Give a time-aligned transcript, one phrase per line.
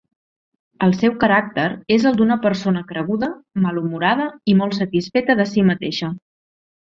[0.85, 1.65] El seu caràcter
[1.97, 3.29] és el d'una persona creguda,
[3.65, 6.11] malhumorada i molt satisfeta de si mateixa.